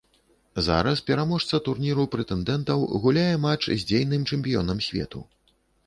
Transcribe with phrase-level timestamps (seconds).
[0.67, 5.19] Зараз пераможца турніру прэтэндэнтаў гуляе матч з дзейным чэмпіёнам свету.